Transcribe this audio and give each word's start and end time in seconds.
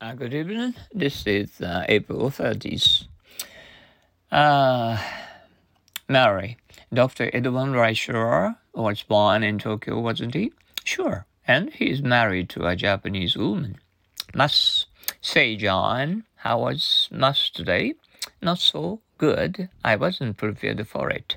Uh, 0.00 0.12
good 0.12 0.32
evening. 0.32 0.76
This 0.94 1.26
is 1.26 1.60
uh, 1.60 1.84
April 1.88 2.30
30th. 2.30 3.08
Uh, 4.30 4.96
Mary, 6.08 6.56
Dr. 6.94 7.28
Edwin 7.32 7.72
Reischauer 7.72 8.58
was 8.72 9.02
born 9.02 9.42
in 9.42 9.58
Tokyo, 9.58 9.98
wasn't 9.98 10.34
he? 10.34 10.52
Sure. 10.84 11.26
And 11.48 11.72
he 11.72 11.90
is 11.90 12.00
married 12.00 12.48
to 12.50 12.64
a 12.68 12.76
Japanese 12.76 13.36
woman. 13.36 13.78
Must 14.32 14.86
say, 15.20 15.56
John, 15.56 16.22
how 16.36 16.60
was 16.60 17.08
Mass 17.10 17.50
today? 17.50 17.94
Not 18.40 18.60
so 18.60 19.00
good. 19.16 19.68
I 19.82 19.96
wasn't 19.96 20.36
prepared 20.36 20.86
for 20.86 21.10
it. 21.10 21.34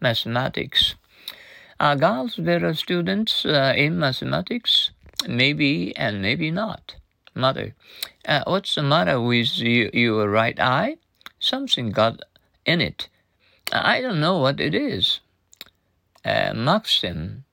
Mathematics. 0.00 0.96
Are 1.78 1.94
girls 1.94 2.34
better 2.34 2.74
students 2.74 3.44
uh, 3.44 3.74
in 3.76 4.00
mathematics? 4.00 4.90
Maybe 5.28 5.96
and 5.96 6.20
maybe 6.20 6.50
not. 6.50 6.96
Mother, 7.34 7.74
uh, 8.26 8.42
what's 8.46 8.74
the 8.74 8.82
matter 8.82 9.20
with 9.20 9.58
you, 9.58 9.90
your 9.92 10.28
right 10.28 10.58
eye? 10.60 10.96
Something 11.38 11.90
got 11.90 12.20
in 12.66 12.80
it. 12.80 13.08
I 13.72 14.00
don't 14.00 14.20
know 14.20 14.38
what 14.38 14.60
it 14.60 14.74
is. 14.74 15.20
Uh, 16.24 16.52
Maxim, 16.54 17.44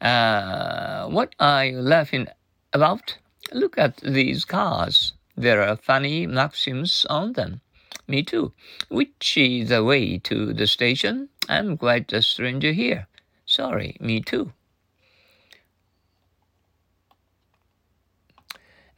uh, 0.00 1.06
what 1.08 1.34
are 1.40 1.66
you 1.66 1.80
laughing 1.80 2.28
about? 2.72 3.18
Look 3.52 3.76
at 3.76 3.96
these 3.98 4.44
cars. 4.44 5.12
There 5.36 5.62
are 5.62 5.76
funny 5.76 6.26
maxims 6.26 7.04
on 7.10 7.32
them. 7.32 7.60
Me 8.06 8.22
too. 8.22 8.52
Which 8.88 9.36
is 9.36 9.68
the 9.68 9.82
way 9.84 10.18
to 10.18 10.52
the 10.52 10.66
station? 10.66 11.28
I'm 11.48 11.76
quite 11.76 12.12
a 12.12 12.22
stranger 12.22 12.72
here. 12.72 13.08
Sorry, 13.46 13.96
me 14.00 14.20
too. 14.20 14.52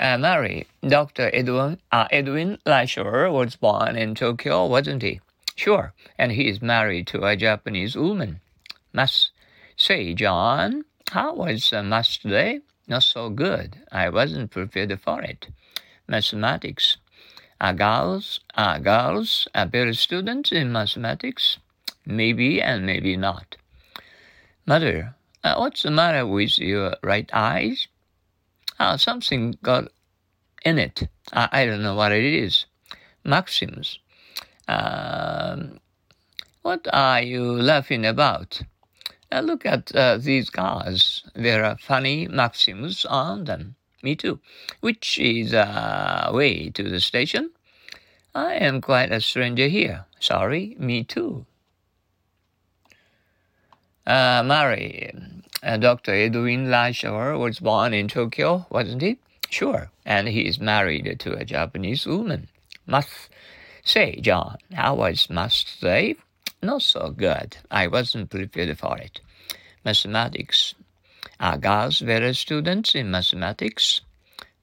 Uh, 0.01 0.19
Mary, 0.19 0.67
Dr. 0.87 1.31
Edwin, 1.33 1.79
uh, 1.93 2.09
Edwin 2.11 2.59
Reischauer 2.67 3.33
was 3.33 3.55
born 3.55 3.97
in 3.97 4.15
Tokyo, 4.17 4.67
wasn't 4.67 5.03
he? 5.03 5.21
Sure, 5.55 5.93
and 6.19 6.33
he 6.33 6.49
is 6.49 6.61
married 6.61 7.07
to 7.07 7.25
a 7.25 7.37
Japanese 7.37 7.95
woman. 7.97 8.41
Must 8.93 9.31
say, 9.77 10.13
John, 10.13 10.85
how 11.13 11.35
was 11.35 11.73
uh, 11.73 11.83
math 11.83 12.21
today? 12.21 12.61
Not 12.89 13.05
so 13.05 13.31
good. 13.31 13.77
I 13.93 14.09
wasn't 14.09 14.51
prepared 14.51 15.01
for 15.01 15.23
it. 15.23 15.47
Mathematics. 16.09 16.97
Are 17.61 17.73
girls, 17.73 18.41
are 18.57 18.81
girls 18.81 19.47
a 19.55 19.65
better 19.65 19.95
students 19.95 20.51
in 20.51 20.73
mathematics? 20.73 21.59
Maybe 22.05 22.61
and 22.61 22.85
maybe 22.85 23.17
not. 23.17 23.57
Mother, 24.67 25.15
uh, 25.45 25.55
what's 25.57 25.85
the 25.85 25.91
matter 25.91 26.27
with 26.27 26.59
your 26.59 26.97
right 27.03 27.31
eyes? 27.33 27.87
Uh, 28.85 28.99
something 28.99 29.57
got 29.63 29.89
in 30.63 30.79
it. 30.79 31.09
I, 31.33 31.49
I 31.53 31.65
don't 31.65 31.83
know 31.83 31.95
what 31.95 32.13
it 32.13 32.23
is. 32.23 32.67
Maxims. 33.25 33.99
Um, 34.69 35.81
what 36.61 36.87
are 36.93 37.23
you 37.23 37.45
laughing 37.45 38.05
about? 38.05 38.61
Uh, 39.33 39.41
look 39.41 39.65
at 39.65 39.97
uh, 39.97 40.19
these 40.19 40.51
cars. 40.51 41.25
There 41.35 41.65
are 41.65 41.79
funny 41.79 42.29
maxims 42.29 43.07
on 43.07 43.45
them. 43.45 43.77
Me 44.03 44.15
too. 44.15 44.39
Which 44.81 45.19
is 45.19 45.55
a 45.55 46.29
uh, 46.29 46.33
way 46.35 46.69
to 46.69 46.83
the 46.83 47.01
station? 47.01 47.53
I 48.35 48.53
am 48.57 48.83
quite 48.83 49.11
a 49.11 49.23
stranger 49.23 49.67
here. 49.67 50.05
Sorry, 50.21 50.77
me 50.79 51.05
too. 51.05 51.47
Uh, 54.07 54.43
Mary, 54.45 55.11
uh, 55.65 55.77
Dr. 55.79 56.13
Edwin 56.13 56.67
Reischauer 56.67 57.39
was 57.39 57.59
born 57.59 57.95
in 57.95 58.09
Tokyo, 58.09 58.67
wasn't 58.71 59.03
he? 59.03 59.19
Sure, 59.49 59.91
and 60.05 60.29
he 60.29 60.43
is 60.43 60.61
married 60.61 61.19
to 61.21 61.33
a 61.33 61.45
Japanese 61.45 62.07
woman. 62.07 62.49
Must 62.87 63.31
say, 63.85 64.21
John, 64.21 64.59
how 64.73 64.97
was 64.97 65.31
math 65.31 65.65
today? 65.65 66.17
Not 66.63 66.83
so 66.83 67.11
good. 67.11 67.57
I 67.71 67.87
wasn't 67.87 68.31
prepared 68.31 68.79
for 68.79 68.99
it. 68.99 69.21
Mathematics. 69.85 70.75
Are 71.41 71.59
girls 71.59 72.01
better 72.01 72.35
students 72.35 72.95
in 72.95 73.11
mathematics? 73.11 74.01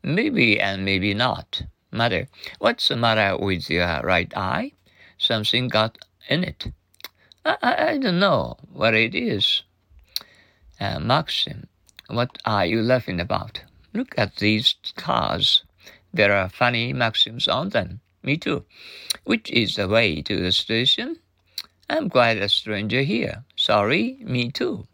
Maybe 0.03 0.59
and 0.59 0.85
maybe 0.85 1.13
not. 1.13 1.63
Mother, 1.91 2.27
what's 2.59 2.87
the 2.87 2.95
matter 2.95 3.37
with 3.37 3.69
your 3.69 4.01
right 4.03 4.31
eye? 4.35 4.71
Something 5.17 5.67
got 5.67 5.97
in 6.27 6.43
it. 6.43 6.71
I, 7.45 7.57
I 7.61 7.97
don't 7.97 8.19
know 8.19 8.57
what 8.71 8.93
it 8.93 9.13
is. 9.13 9.63
Uh, 10.81 10.99
Maxim, 10.99 11.67
what 12.07 12.39
are 12.43 12.65
you 12.65 12.81
laughing 12.81 13.19
about? 13.19 13.61
Look 13.93 14.15
at 14.17 14.37
these 14.37 14.73
cars. 14.95 15.63
There 16.11 16.33
are 16.33 16.49
funny 16.49 16.91
maxims 16.91 17.47
on 17.47 17.69
them. 17.69 17.99
Me 18.23 18.35
too. 18.35 18.65
Which 19.23 19.51
is 19.51 19.75
the 19.75 19.87
way 19.87 20.23
to 20.23 20.41
the 20.41 20.51
station? 20.51 21.17
I'm 21.87 22.09
quite 22.09 22.37
a 22.37 22.49
stranger 22.49 23.03
here. 23.03 23.43
Sorry, 23.55 24.17
me 24.21 24.49
too. 24.49 24.87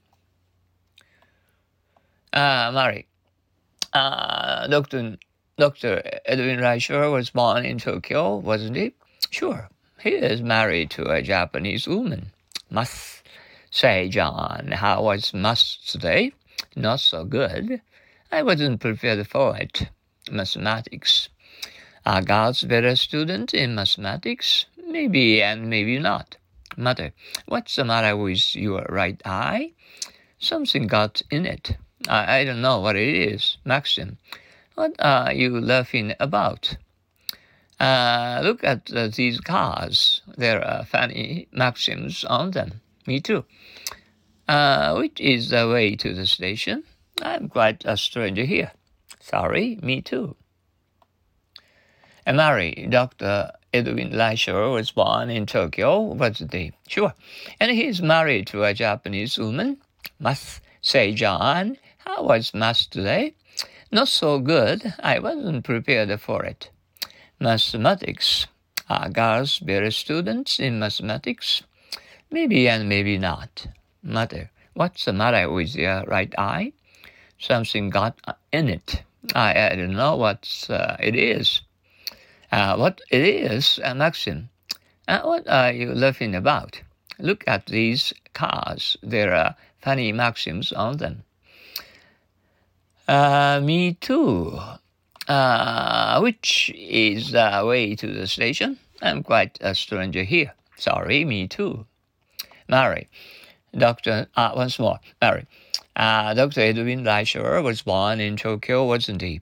Uh, 2.34 2.70
Mary. 2.74 3.08
Uh, 3.94 4.68
Dr. 4.68 5.18
Dr. 5.58 6.04
Edwin 6.26 6.60
Reischauer 6.60 7.14
was 7.14 7.30
born 7.30 7.64
in 7.64 7.80
Tokyo, 7.80 8.36
wasn't 8.36 8.76
he? 8.76 8.94
Sure. 9.30 9.70
He 10.02 10.10
is 10.10 10.42
married 10.42 10.90
to 10.92 11.10
a 11.10 11.22
Japanese 11.22 11.88
woman. 11.88 12.34
Must 12.70 13.24
say, 13.72 14.10
John, 14.10 14.72
how 14.72 15.04
was 15.04 15.34
math 15.34 15.78
today? 15.86 16.34
Not 16.76 17.00
so 17.00 17.26
good. 17.26 17.82
I 18.32 18.44
wasn't 18.44 18.82
prepared 18.82 19.28
for 19.28 19.58
it. 19.58 19.90
Mathematics. 20.30 21.30
Are 22.06 22.22
girls 22.22 22.64
better 22.64 22.96
students 22.96 23.54
in 23.54 23.76
mathematics? 23.76 24.66
Maybe 24.86 25.42
and 25.42 25.70
maybe 25.70 26.00
not. 26.00 26.38
Mother, 26.78 27.14
what's 27.48 27.76
the 27.76 27.84
matter 27.84 28.16
with 28.16 28.56
your 28.56 28.86
right 28.90 29.22
eye? 29.26 29.74
Something 30.40 30.88
got 30.88 31.22
in 31.32 31.46
it. 31.46 31.78
I, 32.08 32.40
I 32.40 32.46
don't 32.46 32.62
know 32.62 32.80
what 32.80 32.96
it 32.96 33.08
is. 33.08 33.58
Maxim, 33.66 34.18
what 34.76 34.94
are 35.00 35.34
you 35.34 35.60
laughing 35.60 36.14
about? 36.20 36.78
Uh, 37.80 38.42
look 38.44 38.64
at 38.64 38.92
uh, 38.94 39.08
these 39.08 39.40
cars. 39.40 40.22
There 40.38 40.64
are 40.64 40.86
funny 40.86 41.48
maxims 41.52 42.24
on 42.26 42.52
them. 42.52 42.82
Me 43.08 43.22
too. 43.22 43.46
Uh, 44.48 44.96
which 44.96 45.20
is 45.20 45.50
the 45.50 45.68
way 45.68 45.96
to 45.96 46.14
the 46.14 46.28
station? 46.28 46.84
I'm 47.22 47.50
quite 47.50 47.84
a 47.86 47.98
stranger 47.98 48.44
here. 48.44 48.72
Sorry, 49.22 49.80
me 49.82 50.02
too. 50.02 50.36
And 52.26 52.38
Mary, 52.38 52.88
Dr. 52.90 53.54
Edwin 53.74 54.12
Reischauer 54.12 54.74
was 54.74 54.92
born 54.92 55.30
in 55.30 55.46
Tokyo, 55.46 56.02
wasn't 56.02 56.54
he? 56.54 56.74
Sure. 56.88 57.14
And 57.60 57.72
he's 57.72 58.02
married 58.02 58.48
to 58.48 58.64
a 58.64 58.74
Japanese 58.74 59.38
woman. 59.38 59.78
Must 60.20 60.62
say, 60.82 61.14
John, 61.14 61.78
how 62.00 62.24
was 62.24 62.54
math 62.54 62.90
today? 62.90 63.36
Not 63.90 64.10
so 64.10 64.40
good. 64.40 64.94
I 65.00 65.20
wasn't 65.20 65.64
prepared 65.64 66.20
for 66.20 66.44
it. 66.44 66.70
Mathematics. 67.40 68.48
Are 68.90 69.10
girls 69.10 69.60
better 69.60 69.92
students 69.92 70.60
in 70.60 70.80
mathematics? 70.80 71.64
Maybe 72.30 72.68
and 72.68 72.90
maybe 72.90 73.18
not. 73.18 73.68
Mother, 74.04 74.52
what's 74.74 75.06
the 75.06 75.14
matter 75.14 75.50
with 75.50 75.76
your 75.76 76.04
right 76.04 76.34
eye? 76.38 76.74
Something 77.40 77.90
got 77.90 78.20
in 78.52 78.70
it. 78.70 79.04
I, 79.34 79.72
I 79.72 79.76
don't 79.76 79.96
know 79.96 80.16
what 80.16 80.68
uh, 80.70 80.98
it 81.00 81.16
is. 81.16 81.62
Uh, 82.52 82.76
what 82.76 83.02
it 83.12 83.22
is, 83.22 83.80
uh, 83.84 83.94
Maxim. 83.94 84.50
Uh, 85.08 85.22
what 85.22 85.48
are 85.48 85.72
you 85.72 85.94
laughing 85.94 86.36
about? 86.36 86.82
Look 87.20 87.44
at 87.48 87.66
these 87.68 88.14
cars. 88.34 88.98
There 89.02 89.34
are 89.34 89.56
funny 89.82 90.12
maxims 90.12 90.72
on 90.72 90.98
them. 90.98 91.24
Uh, 93.08 93.62
me 93.64 93.94
too. 93.94 94.60
Uh, 95.28 96.20
which 96.20 96.72
is 96.76 97.32
the 97.32 97.64
way 97.66 97.96
to 97.96 98.08
the 98.08 98.28
station? 98.28 98.78
I'm 99.02 99.24
quite 99.24 99.58
a 99.62 99.76
stranger 99.76 100.24
here. 100.24 100.54
Sorry, 100.78 101.26
me 101.26 101.48
too. 101.48 101.86
Mary, 102.68 103.10
Dr. 103.78 104.28
Uh, 104.36 104.52
once 104.56 104.80
more, 104.80 105.00
Mary. 105.22 105.46
Uh, 105.96 106.34
Dr. 106.34 106.62
Edwin 106.62 107.04
Reischauer 107.04 107.64
was 107.64 107.82
born 107.82 108.20
in 108.20 108.38
Tokyo, 108.38 108.86
wasn't 108.86 109.22
he? 109.22 109.42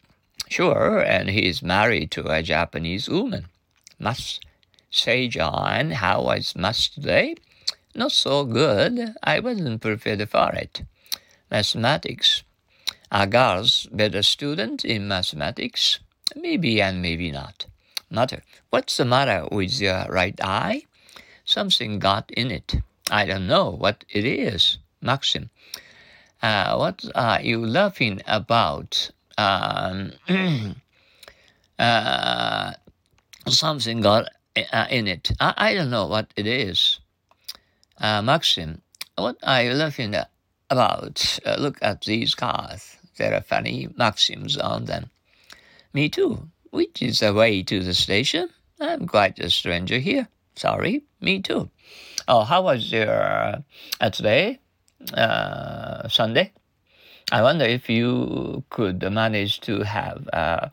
Sure, 0.49 0.99
and 1.01 1.29
he 1.29 1.47
is 1.47 1.61
married 1.61 2.11
to 2.11 2.27
a 2.27 2.43
Japanese 2.43 3.09
woman. 3.09 3.47
Must 3.99 4.45
say, 4.91 5.27
John, 5.27 5.91
how 5.91 6.23
was 6.23 6.55
math 6.55 6.93
today? 6.93 7.35
Not 7.93 8.11
so 8.11 8.45
good. 8.45 9.15
I 9.23 9.39
wasn't 9.39 9.81
prepared 9.81 10.29
for 10.29 10.53
it. 10.53 10.83
Mathematics. 11.49 12.43
Are 13.11 13.27
girls 13.27 13.87
better 13.91 14.21
student 14.21 14.83
in 14.83 15.07
mathematics? 15.07 15.99
Maybe 16.35 16.81
and 16.81 17.01
maybe 17.01 17.31
not. 17.31 17.65
Mother, 18.09 18.43
what's 18.69 18.97
the 18.97 19.05
matter 19.05 19.47
with 19.51 19.79
your 19.79 20.05
right 20.09 20.39
eye? 20.43 20.83
Something 21.43 21.99
got 21.99 22.29
in 22.31 22.51
it. 22.51 22.75
I 23.11 23.25
don't 23.25 23.47
know 23.47 23.69
what 23.69 24.03
it 24.09 24.25
is. 24.25 24.77
Maxim, 25.01 25.49
uh, 26.41 26.75
what 26.75 27.05
are 27.13 27.41
you 27.41 27.65
laughing 27.65 28.21
about? 28.27 29.11
Um, 29.37 30.13
uh, 31.79 32.73
something 33.47 34.01
got 34.01 34.29
uh, 34.71 34.87
in 34.89 35.07
it. 35.07 35.31
I, 35.39 35.53
I 35.57 35.73
don't 35.73 35.89
know 35.89 36.07
what 36.07 36.33
it 36.35 36.47
is. 36.47 36.99
Uh, 37.99 38.21
Maxim, 38.21 38.81
what 39.15 39.37
are 39.43 39.63
you 39.63 39.73
laughing 39.73 40.15
about? 40.69 41.39
Uh, 41.45 41.55
look 41.59 41.77
at 41.81 42.01
these 42.01 42.33
cars. 42.35 42.97
There 43.17 43.33
are 43.33 43.41
funny 43.41 43.87
maxims 43.95 44.57
on 44.57 44.85
them. 44.85 45.09
Me 45.93 46.09
too. 46.09 46.49
Which 46.71 47.01
is 47.01 47.19
the 47.19 47.33
way 47.33 47.63
to 47.63 47.81
the 47.81 47.93
station? 47.93 48.49
I'm 48.81 49.07
quite 49.07 49.39
a 49.39 49.49
stranger 49.49 49.99
here. 49.99 50.27
Sorry, 50.55 51.03
me 51.21 51.41
too. 51.41 51.69
Oh, 52.27 52.43
how 52.43 52.63
was 52.63 52.91
your 52.91 53.61
uh, 54.01 54.09
today? 54.09 54.59
Uh, 55.13 56.07
Sunday? 56.07 56.51
I 57.31 57.41
wonder 57.43 57.65
if 57.65 57.89
you 57.89 58.63
could 58.69 59.01
manage 59.11 59.59
to 59.61 59.83
have 59.83 60.27
uh, 60.33 60.69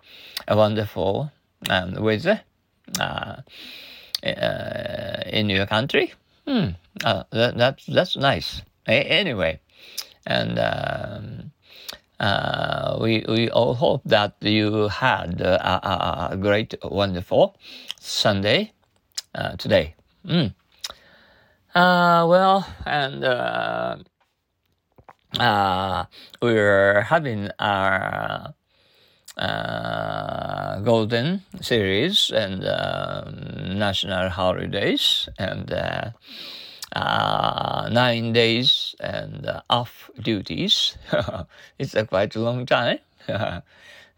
a 0.48 0.56
wonderful 0.56 1.30
um, 1.68 1.94
weather 1.94 2.40
uh, 2.98 3.36
uh, 4.24 5.22
in 5.26 5.50
your 5.50 5.66
country. 5.66 6.14
Hmm. 6.46 6.68
Uh, 7.04 7.24
that, 7.30 7.56
that's 7.58 7.86
that's 7.86 8.16
nice. 8.16 8.62
A- 8.88 9.04
anyway, 9.04 9.60
and 10.26 10.58
um, 10.58 11.52
uh, 12.18 12.98
we 13.00 13.24
we 13.28 13.50
all 13.50 13.74
hope 13.74 14.02
that 14.06 14.36
you 14.40 14.88
had 14.88 15.40
a, 15.40 16.30
a 16.32 16.36
great, 16.36 16.74
wonderful 16.82 17.56
Sunday 18.00 18.72
uh, 19.34 19.56
today. 19.56 19.94
Mm. 20.26 20.54
Uh, 21.74 22.26
well, 22.28 22.66
and 22.84 23.24
uh, 23.24 23.96
uh, 25.38 26.04
we're 26.40 27.00
having 27.02 27.48
our 27.58 28.54
uh, 29.38 30.80
golden 30.80 31.42
series 31.60 32.30
and 32.34 32.64
um, 32.66 33.78
national 33.78 34.28
holidays 34.28 35.28
and 35.38 35.72
uh, 35.72 36.10
uh, 36.94 37.88
nine 37.90 38.32
days 38.32 38.94
and 39.00 39.46
uh, 39.46 39.62
off 39.70 40.10
duties. 40.20 40.98
it's 41.78 41.94
a 41.94 42.06
quite 42.06 42.36
a 42.36 42.40
long 42.40 42.66
time. 42.66 42.98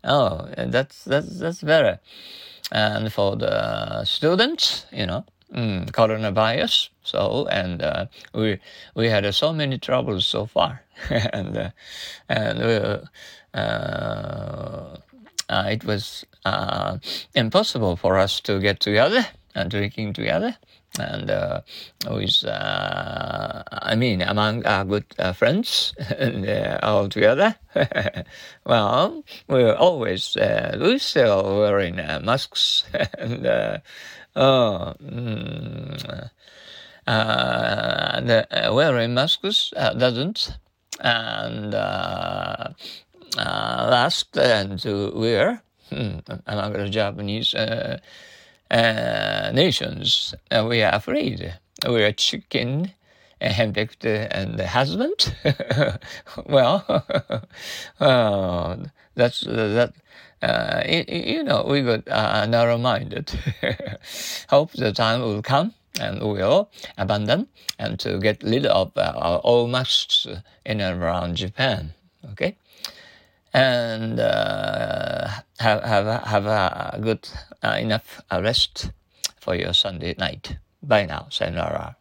oh, 0.04 0.48
that's 0.56 1.04
that's 1.04 1.38
that's 1.38 1.62
better. 1.62 2.00
And 2.72 3.12
for 3.12 3.36
the 3.36 4.04
students, 4.04 4.86
you 4.92 5.06
know, 5.06 5.24
mm, 5.54 5.90
coronavirus. 5.90 6.88
So 7.02 7.46
and 7.50 7.82
uh, 7.82 8.06
we 8.34 8.58
we 8.94 9.08
had 9.08 9.24
uh, 9.24 9.32
so 9.32 9.52
many 9.52 9.78
troubles 9.78 10.26
so 10.26 10.46
far, 10.46 10.82
and 11.10 11.56
uh, 11.56 11.70
and 12.28 12.62
uh, 12.62 12.98
uh, 15.48 15.64
it 15.68 15.84
was 15.84 16.24
uh, 16.44 16.98
impossible 17.34 17.96
for 17.96 18.18
us 18.18 18.40
to 18.40 18.60
get 18.60 18.80
together 18.80 19.26
and 19.54 19.70
drinking 19.70 20.12
together 20.12 20.56
and 20.98 21.30
uh, 21.30 21.60
with 22.08 22.44
uh, 22.44 23.62
I 23.72 23.94
mean 23.96 24.22
among 24.22 24.64
our 24.66 24.84
good 24.84 25.04
uh, 25.18 25.32
friends 25.32 25.94
and, 26.18 26.48
uh, 26.48 26.78
all 26.82 27.08
together. 27.08 27.56
well, 28.66 29.24
we're 29.48 29.74
always 29.74 30.36
uh, 30.36 30.76
we're 30.80 30.98
still 30.98 31.58
wearing 31.58 31.98
uh, 31.98 32.20
masks 32.22 32.84
and 33.18 33.46
oh, 34.36 34.94
mm, 35.02 36.30
the, 37.06 38.70
wearing 38.72 39.14
masks 39.14 39.72
doesn't 39.76 40.56
and 41.00 41.72
last 43.36 44.38
and 44.38 44.78
to 44.78 45.12
wear 45.14 45.62
hmm, 45.90 46.18
among 46.46 46.72
the 46.72 46.88
Japanese 46.88 47.52
uh, 48.74 49.52
nations, 49.54 50.34
uh, 50.50 50.66
we 50.68 50.82
are 50.82 50.92
afraid. 50.92 51.54
We 51.88 52.02
are 52.02 52.12
chicken, 52.12 52.90
uh, 53.40 53.48
handpicked, 53.48 54.04
and 54.04 54.60
husband. 54.60 55.34
well, 56.46 56.84
that's 59.14 59.40
that. 59.42 59.92
You 61.22 61.44
know, 61.44 61.64
we 61.68 61.82
got 61.82 62.06
narrow-minded. 62.50 63.32
Hope 64.50 64.72
the 64.72 64.92
time 64.92 65.20
will 65.20 65.42
come 65.42 65.72
and 66.00 66.20
we'll 66.20 66.68
abandon 66.98 67.46
and 67.78 68.00
to 68.00 68.18
get 68.18 68.42
rid 68.42 68.66
of 68.66 68.90
our 68.96 69.40
old 69.44 69.70
masks 69.70 70.26
in 70.66 70.80
and 70.80 71.00
around 71.00 71.36
Japan. 71.36 71.94
Okay 72.32 72.56
and 73.54 74.18
uh, 74.18 75.28
have 75.60 75.82
have 75.84 76.26
have 76.26 76.46
a 76.46 76.98
good 77.00 77.28
uh, 77.62 77.78
enough 77.80 78.20
rest 78.30 78.90
for 79.40 79.54
your 79.54 79.72
Sunday 79.72 80.14
night. 80.18 80.58
Bye 80.82 81.06
now, 81.06 81.28
sayonara. 81.30 81.96